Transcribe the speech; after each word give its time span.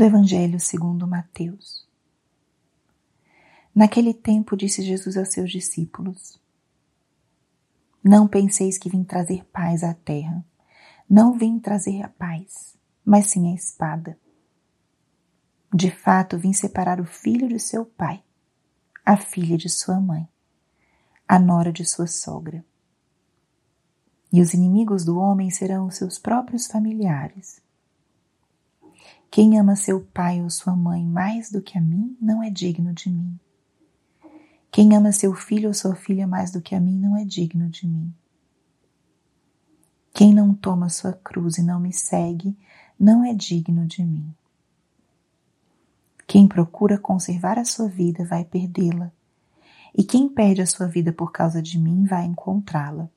do 0.00 0.04
Evangelho 0.04 0.58
segundo 0.58 1.06
Mateus. 1.06 1.86
Naquele 3.74 4.14
tempo 4.14 4.56
disse 4.56 4.80
Jesus 4.80 5.14
aos 5.14 5.28
seus 5.28 5.50
discípulos: 5.50 6.40
Não 8.02 8.26
penseis 8.26 8.78
que 8.78 8.88
vim 8.88 9.04
trazer 9.04 9.44
paz 9.52 9.84
à 9.84 9.92
terra. 9.92 10.42
Não 11.06 11.36
vim 11.36 11.58
trazer 11.58 12.00
a 12.00 12.08
paz, 12.08 12.78
mas 13.04 13.26
sim 13.26 13.52
a 13.52 13.54
espada. 13.54 14.18
De 15.70 15.90
fato, 15.90 16.38
vim 16.38 16.54
separar 16.54 16.98
o 16.98 17.04
filho 17.04 17.46
de 17.46 17.58
seu 17.58 17.84
pai, 17.84 18.24
a 19.04 19.18
filha 19.18 19.58
de 19.58 19.68
sua 19.68 20.00
mãe, 20.00 20.26
a 21.28 21.38
nora 21.38 21.70
de 21.70 21.84
sua 21.84 22.06
sogra. 22.06 22.64
E 24.32 24.40
os 24.40 24.54
inimigos 24.54 25.04
do 25.04 25.18
homem 25.18 25.50
serão 25.50 25.88
os 25.88 25.96
seus 25.96 26.18
próprios 26.18 26.66
familiares. 26.68 27.60
Quem 29.30 29.58
ama 29.58 29.76
seu 29.76 30.00
pai 30.00 30.42
ou 30.42 30.50
sua 30.50 30.74
mãe 30.74 31.04
mais 31.04 31.52
do 31.52 31.62
que 31.62 31.78
a 31.78 31.80
mim 31.80 32.16
não 32.20 32.42
é 32.42 32.50
digno 32.50 32.92
de 32.92 33.08
mim. 33.08 33.38
Quem 34.72 34.96
ama 34.96 35.12
seu 35.12 35.32
filho 35.34 35.68
ou 35.68 35.74
sua 35.74 35.94
filha 35.94 36.26
mais 36.26 36.50
do 36.50 36.60
que 36.60 36.74
a 36.74 36.80
mim 36.80 36.98
não 36.98 37.16
é 37.16 37.24
digno 37.24 37.68
de 37.68 37.86
mim. 37.86 38.12
Quem 40.12 40.34
não 40.34 40.52
toma 40.52 40.88
sua 40.88 41.12
cruz 41.12 41.58
e 41.58 41.62
não 41.62 41.78
me 41.78 41.92
segue 41.92 42.56
não 42.98 43.24
é 43.24 43.32
digno 43.32 43.86
de 43.86 44.04
mim. 44.04 44.34
Quem 46.26 46.46
procura 46.46 46.98
conservar 46.98 47.58
a 47.58 47.64
sua 47.64 47.88
vida 47.88 48.24
vai 48.24 48.44
perdê-la, 48.44 49.10
e 49.96 50.04
quem 50.04 50.28
perde 50.28 50.60
a 50.60 50.66
sua 50.66 50.86
vida 50.86 51.12
por 51.12 51.32
causa 51.32 51.62
de 51.62 51.78
mim 51.78 52.04
vai 52.04 52.24
encontrá-la. 52.24 53.08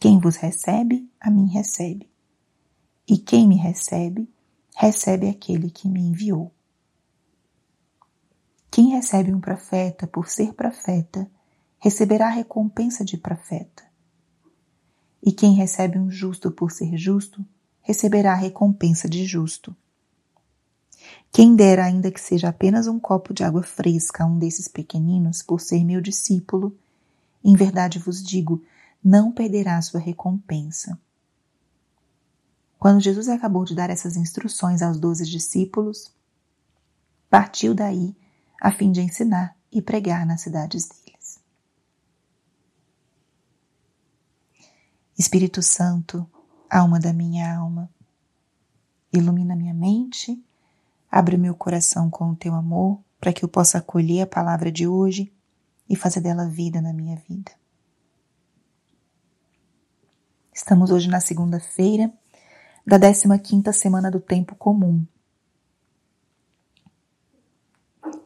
Quem 0.00 0.18
vos 0.18 0.36
recebe, 0.36 1.08
a 1.20 1.30
mim 1.30 1.46
recebe, 1.46 2.08
e 3.08 3.18
quem 3.18 3.46
me 3.46 3.56
recebe, 3.56 4.28
recebe 4.76 5.28
aquele 5.28 5.70
que 5.70 5.88
me 5.88 6.00
enviou. 6.00 6.52
Quem 8.70 8.90
recebe 8.90 9.32
um 9.32 9.40
profeta 9.40 10.06
por 10.06 10.28
ser 10.28 10.52
profeta, 10.54 11.30
receberá 11.78 12.28
recompensa 12.28 13.04
de 13.04 13.16
profeta. 13.16 13.84
E 15.22 15.32
quem 15.32 15.54
recebe 15.54 15.98
um 15.98 16.10
justo 16.10 16.50
por 16.50 16.72
ser 16.72 16.96
justo, 16.96 17.44
receberá 17.82 18.34
recompensa 18.34 19.08
de 19.08 19.24
justo. 19.24 19.76
Quem 21.30 21.54
dera 21.54 21.84
ainda 21.84 22.10
que 22.10 22.20
seja 22.20 22.48
apenas 22.48 22.86
um 22.86 22.98
copo 22.98 23.34
de 23.34 23.44
água 23.44 23.62
fresca 23.62 24.24
a 24.24 24.26
um 24.26 24.38
desses 24.38 24.68
pequeninos 24.68 25.42
por 25.42 25.60
ser 25.60 25.84
meu 25.84 26.00
discípulo, 26.00 26.76
em 27.44 27.54
verdade 27.54 27.98
vos 27.98 28.22
digo, 28.22 28.62
não 29.02 29.30
perderá 29.30 29.80
sua 29.82 30.00
recompensa. 30.00 30.98
Quando 32.84 33.00
Jesus 33.00 33.30
acabou 33.30 33.64
de 33.64 33.74
dar 33.74 33.88
essas 33.88 34.14
instruções 34.14 34.82
aos 34.82 35.00
doze 35.00 35.24
discípulos, 35.24 36.12
partiu 37.30 37.74
daí 37.74 38.14
a 38.60 38.70
fim 38.70 38.92
de 38.92 39.00
ensinar 39.00 39.56
e 39.72 39.80
pregar 39.80 40.26
nas 40.26 40.42
cidades 40.42 40.86
deles. 40.86 41.40
Espírito 45.18 45.62
Santo, 45.62 46.30
alma 46.68 47.00
da 47.00 47.10
minha 47.10 47.56
alma, 47.56 47.90
ilumina 49.10 49.56
minha 49.56 49.72
mente, 49.72 50.38
abre 51.10 51.36
o 51.36 51.40
meu 51.40 51.54
coração 51.54 52.10
com 52.10 52.32
o 52.32 52.36
teu 52.36 52.52
amor 52.54 53.02
para 53.18 53.32
que 53.32 53.42
eu 53.42 53.48
possa 53.48 53.78
acolher 53.78 54.20
a 54.20 54.26
palavra 54.26 54.70
de 54.70 54.86
hoje 54.86 55.32
e 55.88 55.96
fazer 55.96 56.20
dela 56.20 56.46
vida 56.46 56.82
na 56.82 56.92
minha 56.92 57.16
vida. 57.16 57.50
Estamos 60.52 60.90
hoje 60.90 61.08
na 61.08 61.20
segunda-feira 61.20 62.12
da 62.86 62.98
15 62.98 63.38
quinta 63.38 63.72
semana 63.72 64.10
do 64.10 64.20
tempo 64.20 64.54
comum. 64.54 65.06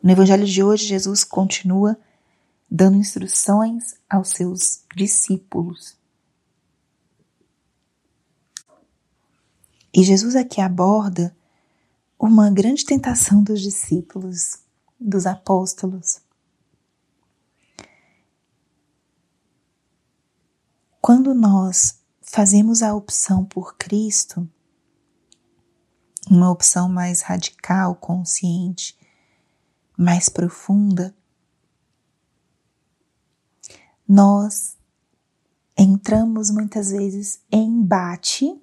No 0.02 0.10
Evangelho 0.10 0.44
de 0.44 0.62
hoje, 0.62 0.86
Jesus 0.86 1.22
continua 1.22 1.98
dando 2.70 2.96
instruções 2.96 3.96
aos 4.08 4.30
seus 4.30 4.84
discípulos. 4.94 5.96
E 9.94 10.02
Jesus 10.02 10.36
aqui 10.36 10.60
aborda 10.60 11.34
uma 12.18 12.50
grande 12.50 12.84
tentação 12.84 13.42
dos 13.42 13.60
discípulos, 13.60 14.58
dos 15.00 15.24
apóstolos. 15.24 16.20
Quando 21.00 21.32
nós 21.32 21.97
fazemos 22.30 22.82
a 22.82 22.94
opção 22.94 23.44
por 23.44 23.76
Cristo, 23.76 24.48
uma 26.30 26.50
opção 26.50 26.88
mais 26.88 27.22
radical, 27.22 27.96
consciente, 27.96 28.96
mais 29.96 30.28
profunda, 30.28 31.16
nós 34.06 34.76
entramos 35.76 36.50
muitas 36.50 36.90
vezes 36.90 37.40
em 37.50 37.66
embate 37.66 38.60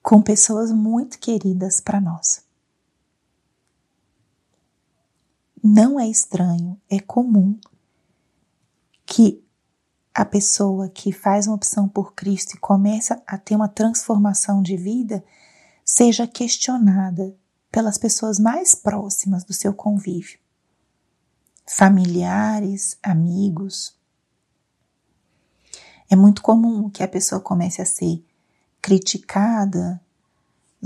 com 0.00 0.22
pessoas 0.22 0.70
muito 0.70 1.18
queridas 1.18 1.80
para 1.80 2.00
nós. 2.00 2.44
Não 5.62 5.98
é 5.98 6.08
estranho, 6.08 6.80
é 6.88 7.00
comum 7.00 7.58
que 9.04 9.43
a 10.14 10.24
pessoa 10.24 10.88
que 10.88 11.10
faz 11.10 11.48
uma 11.48 11.56
opção 11.56 11.88
por 11.88 12.14
Cristo 12.14 12.54
e 12.54 12.60
começa 12.60 13.20
a 13.26 13.36
ter 13.36 13.56
uma 13.56 13.68
transformação 13.68 14.62
de 14.62 14.76
vida 14.76 15.24
seja 15.84 16.26
questionada 16.26 17.36
pelas 17.70 17.98
pessoas 17.98 18.38
mais 18.38 18.76
próximas 18.76 19.42
do 19.42 19.52
seu 19.52 19.74
convívio, 19.74 20.38
familiares, 21.66 22.96
amigos. 23.02 23.98
É 26.08 26.14
muito 26.14 26.40
comum 26.40 26.88
que 26.88 27.02
a 27.02 27.08
pessoa 27.08 27.40
comece 27.40 27.82
a 27.82 27.86
ser 27.86 28.24
criticada, 28.80 30.00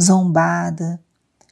zombada, 0.00 1.05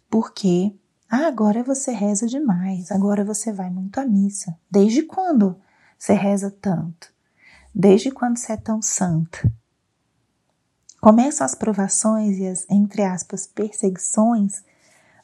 porque 0.08 0.74
ah, 1.10 1.26
agora 1.26 1.62
você 1.62 1.92
reza 1.92 2.26
demais, 2.26 2.90
agora 2.90 3.22
você 3.22 3.52
vai 3.52 3.68
muito 3.68 3.98
à 4.00 4.06
missa. 4.06 4.58
Desde 4.70 5.02
quando 5.02 5.60
você 5.98 6.14
reza 6.14 6.50
tanto? 6.50 7.15
Desde 7.78 8.10
quando 8.10 8.38
você 8.38 8.54
é 8.54 8.56
tão 8.56 8.80
santa? 8.80 9.52
Começam 10.98 11.44
as 11.44 11.54
provações 11.54 12.38
e 12.38 12.46
as, 12.46 12.64
entre 12.70 13.02
aspas, 13.02 13.46
perseguições 13.46 14.64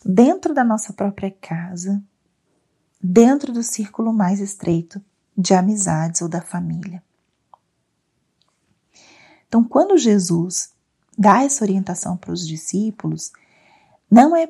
dentro 0.04 0.52
da 0.52 0.62
nossa 0.62 0.92
própria 0.92 1.30
casa, 1.30 2.04
dentro 3.02 3.54
do 3.54 3.62
círculo 3.62 4.12
mais 4.12 4.38
estreito 4.38 5.02
de 5.34 5.54
amizades 5.54 6.20
ou 6.20 6.28
da 6.28 6.42
família. 6.42 7.02
Então, 9.48 9.64
quando 9.64 9.96
Jesus 9.96 10.74
dá 11.16 11.42
essa 11.42 11.64
orientação 11.64 12.18
para 12.18 12.32
os 12.32 12.46
discípulos, 12.46 13.32
não 14.10 14.36
é 14.36 14.46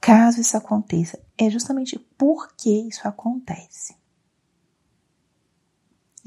caso 0.00 0.40
isso 0.40 0.56
aconteça, 0.56 1.20
é 1.36 1.50
justamente 1.50 1.98
porque 2.16 2.70
isso 2.70 3.06
acontece. 3.06 3.98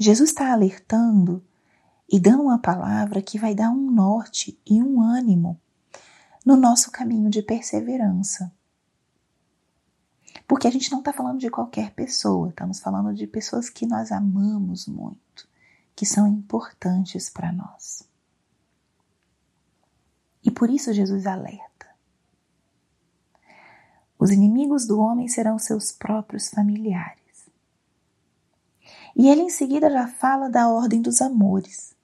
Jesus 0.02 0.30
está 0.30 0.52
alertando 0.52 1.44
e 2.10 2.18
dando 2.18 2.42
uma 2.42 2.58
palavra 2.58 3.22
que 3.22 3.38
vai 3.38 3.54
dar 3.54 3.70
um 3.70 3.90
norte 3.90 4.60
e 4.66 4.82
um 4.82 5.00
ânimo 5.00 5.60
no 6.44 6.56
nosso 6.56 6.90
caminho 6.90 7.30
de 7.30 7.40
perseverança. 7.40 8.52
Porque 10.46 10.66
a 10.66 10.70
gente 10.70 10.90
não 10.90 10.98
está 10.98 11.12
falando 11.12 11.38
de 11.38 11.48
qualquer 11.48 11.92
pessoa, 11.92 12.48
estamos 12.48 12.80
falando 12.80 13.14
de 13.14 13.26
pessoas 13.28 13.70
que 13.70 13.86
nós 13.86 14.10
amamos 14.10 14.88
muito, 14.88 15.48
que 15.94 16.04
são 16.04 16.26
importantes 16.26 17.30
para 17.30 17.52
nós. 17.52 18.02
E 20.44 20.50
por 20.50 20.68
isso 20.68 20.92
Jesus 20.92 21.26
alerta. 21.26 21.86
Os 24.18 24.32
inimigos 24.32 24.84
do 24.84 24.98
homem 24.98 25.28
serão 25.28 25.58
seus 25.60 25.92
próprios 25.92 26.48
familiares. 26.50 27.21
E 29.16 29.28
ele 29.28 29.42
em 29.42 29.50
seguida 29.50 29.90
já 29.90 30.06
fala 30.06 30.48
da 30.48 30.68
ordem 30.68 31.02
dos 31.02 31.20
amores. 31.20 31.94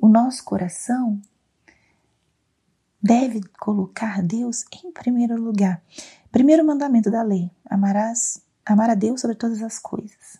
O 0.00 0.08
nosso 0.08 0.44
coração 0.44 1.20
deve 3.02 3.40
colocar 3.58 4.22
Deus 4.22 4.64
em 4.84 4.92
primeiro 4.92 5.40
lugar. 5.40 5.82
Primeiro 6.30 6.64
mandamento 6.64 7.10
da 7.10 7.22
lei: 7.22 7.50
amarás, 7.68 8.42
amar 8.64 8.90
a 8.90 8.94
Deus 8.94 9.20
sobre 9.20 9.36
todas 9.36 9.62
as 9.62 9.78
coisas. 9.78 10.38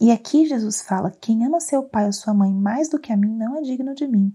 E 0.00 0.12
aqui 0.12 0.46
Jesus 0.46 0.82
fala: 0.82 1.10
quem 1.10 1.44
ama 1.44 1.60
seu 1.60 1.82
pai 1.82 2.06
ou 2.06 2.12
sua 2.12 2.34
mãe 2.34 2.52
mais 2.52 2.88
do 2.88 2.98
que 2.98 3.12
a 3.12 3.16
mim 3.16 3.34
não 3.34 3.56
é 3.56 3.62
digno 3.62 3.94
de 3.94 4.06
mim. 4.06 4.32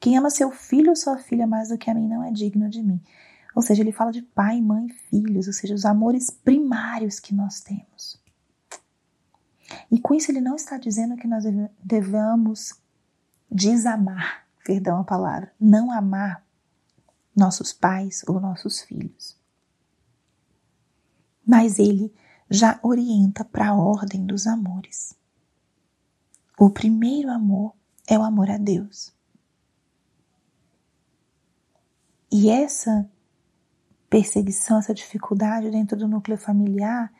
Quem 0.00 0.18
ama 0.18 0.30
seu 0.30 0.50
filho 0.50 0.90
ou 0.90 0.96
sua 0.96 1.16
filha 1.18 1.46
mais 1.46 1.68
do 1.70 1.78
que 1.78 1.90
a 1.90 1.94
mim 1.94 2.06
não 2.06 2.22
é 2.22 2.30
digno 2.30 2.68
de 2.68 2.82
mim. 2.82 3.00
Ou 3.54 3.62
seja, 3.62 3.82
ele 3.82 3.90
fala 3.90 4.12
de 4.12 4.22
pai, 4.22 4.60
mãe, 4.60 4.88
filhos, 5.10 5.46
ou 5.46 5.52
seja, 5.52 5.74
os 5.74 5.84
amores 5.84 6.30
primários 6.30 7.18
que 7.18 7.34
nós 7.34 7.60
temos. 7.60 8.20
E 9.90 10.00
com 10.00 10.14
isso 10.14 10.30
ele 10.30 10.40
não 10.40 10.56
está 10.56 10.78
dizendo 10.78 11.16
que 11.16 11.26
nós 11.26 11.44
devemos 11.82 12.74
desamar 13.50 14.48
perdão 14.68 15.00
a 15.00 15.04
palavra, 15.04 15.50
não 15.58 15.90
amar 15.90 16.44
nossos 17.34 17.72
pais 17.72 18.22
ou 18.28 18.38
nossos 18.38 18.82
filhos. 18.82 19.34
Mas 21.46 21.78
ele 21.78 22.12
já 22.50 22.78
orienta 22.82 23.46
para 23.46 23.68
a 23.68 23.74
ordem 23.74 24.26
dos 24.26 24.46
amores. 24.46 25.16
O 26.58 26.68
primeiro 26.68 27.30
amor 27.30 27.72
é 28.06 28.18
o 28.18 28.22
amor 28.22 28.50
a 28.50 28.58
Deus. 28.58 29.10
E 32.30 32.50
essa 32.50 33.10
perseguição, 34.08 34.78
essa 34.78 34.94
dificuldade 34.94 35.70
dentro 35.70 35.96
do 35.96 36.08
núcleo 36.08 36.38
familiar 36.38 37.12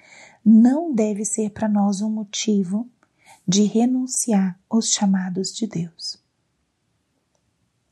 não 0.44 0.93
deve 0.93 1.25
ser 1.25 1.50
para 1.50 1.69
nós 1.69 2.00
um 2.00 2.11
motivo 2.11 2.88
de 3.46 3.62
renunciar 3.62 4.58
aos 4.69 4.93
chamados 4.93 5.55
de 5.55 5.67
Deus. 5.67 6.19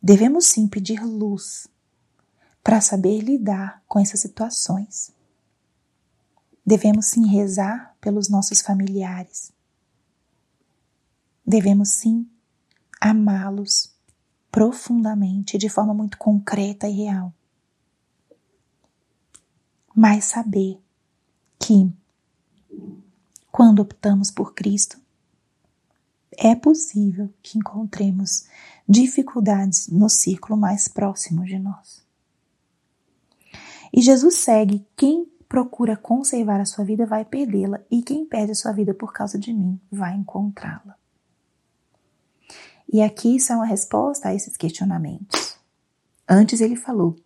Devemos 0.02 0.46
sim 0.46 0.68
pedir 0.68 1.02
luz 1.02 1.66
para 2.62 2.80
saber 2.80 3.20
lidar 3.20 3.82
com 3.86 3.98
essas 3.98 4.20
situações. 4.20 5.10
Devemos 6.64 7.06
sim 7.06 7.26
rezar 7.26 7.94
pelos 8.00 8.28
nossos 8.28 8.60
familiares. 8.60 9.52
Devemos 11.46 11.90
sim 11.90 12.28
amá-los 13.00 13.94
profundamente, 14.50 15.58
de 15.58 15.68
forma 15.68 15.92
muito 15.92 16.18
concreta 16.18 16.88
e 16.88 16.92
real. 16.92 17.32
Mas 19.98 20.26
saber 20.26 20.78
que, 21.58 21.90
quando 23.50 23.80
optamos 23.80 24.30
por 24.30 24.52
Cristo, 24.52 25.00
é 26.36 26.54
possível 26.54 27.32
que 27.42 27.56
encontremos 27.56 28.44
dificuldades 28.86 29.88
no 29.88 30.10
círculo 30.10 30.54
mais 30.54 30.86
próximo 30.86 31.46
de 31.46 31.58
nós. 31.58 32.04
E 33.90 34.02
Jesus 34.02 34.34
segue: 34.34 34.86
quem 34.94 35.24
procura 35.48 35.96
conservar 35.96 36.60
a 36.60 36.66
sua 36.66 36.84
vida 36.84 37.06
vai 37.06 37.24
perdê-la, 37.24 37.80
e 37.90 38.02
quem 38.02 38.26
perde 38.26 38.52
a 38.52 38.54
sua 38.54 38.72
vida 38.72 38.92
por 38.92 39.14
causa 39.14 39.38
de 39.38 39.50
mim 39.50 39.80
vai 39.90 40.14
encontrá-la. 40.14 40.94
E 42.92 43.00
aqui 43.00 43.38
é 43.50 43.54
uma 43.54 43.64
resposta 43.64 44.28
a 44.28 44.34
esses 44.34 44.58
questionamentos. 44.58 45.58
Antes 46.28 46.60
ele 46.60 46.76
falou: 46.76 47.16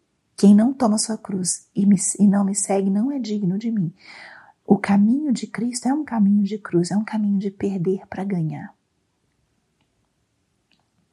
quem 0.40 0.54
não 0.54 0.72
toma 0.72 0.96
sua 0.96 1.18
cruz 1.18 1.68
e, 1.76 1.84
me, 1.84 1.96
e 2.18 2.26
não 2.26 2.42
me 2.42 2.54
segue 2.54 2.88
não 2.88 3.12
é 3.12 3.18
digno 3.18 3.58
de 3.58 3.70
mim. 3.70 3.92
O 4.66 4.78
caminho 4.78 5.34
de 5.34 5.46
Cristo 5.46 5.86
é 5.86 5.92
um 5.92 6.02
caminho 6.02 6.42
de 6.44 6.56
cruz, 6.56 6.90
é 6.90 6.96
um 6.96 7.04
caminho 7.04 7.38
de 7.38 7.50
perder 7.50 8.06
para 8.06 8.24
ganhar. 8.24 8.74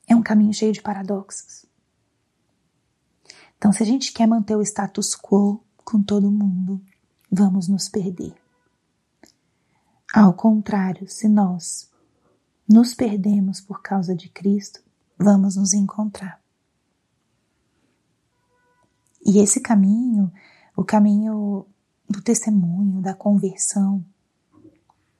É 0.08 0.16
um 0.16 0.24
caminho 0.24 0.54
cheio 0.54 0.72
de 0.72 0.82
paradoxos. 0.82 1.66
Então, 3.58 3.74
se 3.74 3.84
a 3.84 3.86
gente 3.86 4.14
quer 4.14 4.28
manter 4.28 4.56
o 4.56 4.62
status 4.62 5.14
quo 5.14 5.62
com 5.84 6.02
todo 6.02 6.32
mundo, 6.32 6.82
vamos 7.30 7.68
nos 7.68 7.90
perder. 7.90 8.34
Ao 10.14 10.34
contrário, 10.34 11.06
se 11.10 11.28
nós 11.28 11.92
nos 12.66 12.94
perdemos 12.94 13.60
por 13.60 13.82
causa 13.82 14.16
de 14.16 14.30
Cristo, 14.30 14.82
vamos 15.20 15.58
nos 15.58 15.74
encontrar. 15.74 16.42
E 19.28 19.40
esse 19.40 19.60
caminho, 19.60 20.32
o 20.74 20.86
caminho 20.86 21.68
do 22.10 22.22
testemunho, 22.22 23.02
da 23.02 23.14
conversão, 23.14 24.04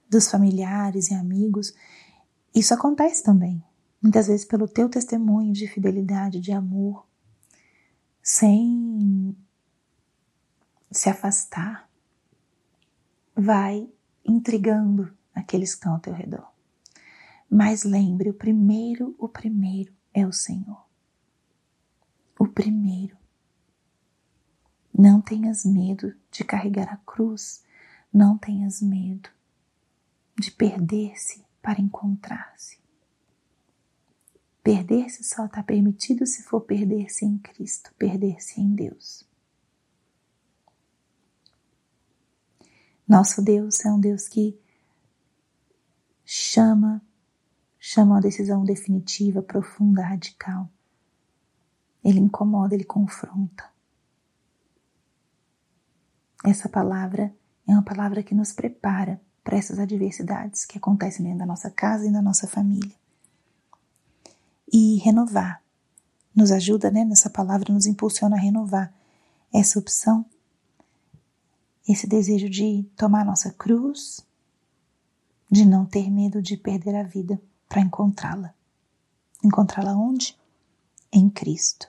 dos 0.08 0.30
familiares 0.30 1.10
e 1.10 1.14
amigos, 1.14 1.74
isso 2.54 2.72
acontece 2.72 3.22
também. 3.22 3.62
Muitas 4.00 4.28
vezes 4.28 4.46
pelo 4.46 4.66
teu 4.66 4.88
testemunho 4.88 5.52
de 5.52 5.68
fidelidade, 5.68 6.40
de 6.40 6.52
amor, 6.52 7.06
sem 8.22 9.36
se 10.90 11.10
afastar, 11.10 11.90
vai 13.36 13.86
intrigando 14.24 15.12
aqueles 15.34 15.70
que 15.70 15.76
estão 15.76 15.92
ao 15.92 16.00
teu 16.00 16.14
redor. 16.14 16.50
Mas 17.50 17.84
lembre, 17.84 18.30
o 18.30 18.34
primeiro, 18.34 19.14
o 19.18 19.28
primeiro 19.28 19.92
é 20.14 20.26
o 20.26 20.32
Senhor. 20.32 20.82
O 22.38 22.46
primeiro. 22.46 23.16
Não 24.98 25.20
tenhas 25.20 25.64
medo 25.64 26.12
de 26.28 26.42
carregar 26.42 26.92
a 26.92 26.96
cruz, 26.96 27.62
não 28.12 28.36
tenhas 28.36 28.82
medo 28.82 29.30
de 30.36 30.50
perder-se 30.50 31.44
para 31.62 31.80
encontrar-se. 31.80 32.80
Perder-se 34.60 35.22
só 35.22 35.46
está 35.46 35.62
permitido 35.62 36.26
se 36.26 36.42
for 36.42 36.62
perder-se 36.62 37.24
em 37.24 37.38
Cristo, 37.38 37.94
perder-se 37.96 38.60
em 38.60 38.74
Deus. 38.74 39.22
Nosso 43.06 43.40
Deus 43.40 43.84
é 43.84 43.92
um 43.92 44.00
Deus 44.00 44.26
que 44.26 44.58
chama 46.24 47.00
chama 47.78 48.14
uma 48.16 48.20
decisão 48.20 48.64
definitiva, 48.64 49.40
profunda, 49.40 50.02
radical. 50.02 50.68
Ele 52.02 52.18
incomoda, 52.18 52.74
ele 52.74 52.84
confronta. 52.84 53.77
Essa 56.44 56.68
palavra 56.68 57.34
é 57.66 57.72
uma 57.72 57.82
palavra 57.82 58.22
que 58.22 58.34
nos 58.34 58.52
prepara 58.52 59.20
para 59.42 59.56
essas 59.56 59.78
adversidades 59.78 60.64
que 60.64 60.78
acontecem 60.78 61.24
dentro 61.24 61.40
da 61.40 61.46
nossa 61.46 61.70
casa 61.70 62.06
e 62.06 62.12
da 62.12 62.22
nossa 62.22 62.46
família. 62.46 62.94
E 64.70 64.98
renovar 64.98 65.62
nos 66.34 66.52
ajuda, 66.52 66.90
né? 66.90 67.04
Nessa 67.04 67.28
palavra 67.28 67.72
nos 67.72 67.86
impulsiona 67.86 68.36
a 68.36 68.38
renovar 68.38 68.92
essa 69.52 69.78
opção, 69.78 70.24
esse 71.88 72.06
desejo 72.06 72.48
de 72.48 72.84
tomar 72.96 73.24
nossa 73.24 73.50
cruz, 73.50 74.24
de 75.50 75.64
não 75.64 75.84
ter 75.84 76.10
medo 76.10 76.42
de 76.42 76.56
perder 76.56 76.94
a 76.94 77.02
vida 77.02 77.40
para 77.68 77.80
encontrá-la. 77.80 78.54
Encontrá-la 79.42 79.94
onde? 79.96 80.36
Em 81.10 81.28
Cristo. 81.28 81.88